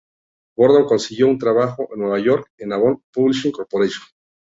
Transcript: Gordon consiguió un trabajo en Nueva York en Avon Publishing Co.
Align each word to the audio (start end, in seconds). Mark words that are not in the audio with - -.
Gordon 0.57 0.85
consiguió 0.87 1.27
un 1.27 1.37
trabajo 1.37 1.87
en 1.93 1.99
Nueva 1.99 2.17
York 2.19 2.49
en 2.57 2.73
Avon 2.73 3.03
Publishing 3.13 3.51
Co. 3.51 3.67